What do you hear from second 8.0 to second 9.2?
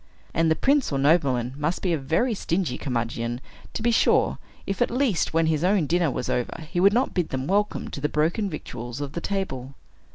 the broken victuals from